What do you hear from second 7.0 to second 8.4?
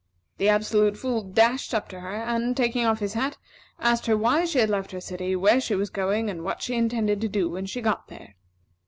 to do when she got there.